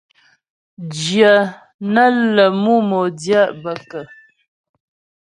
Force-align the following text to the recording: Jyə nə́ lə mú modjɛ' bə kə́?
Jyə 0.99 1.33
nə́ 1.93 2.09
lə 2.35 2.45
mú 2.61 2.73
modjɛ' 2.89 3.53
bə 3.61 3.71
kə́? 3.89 4.03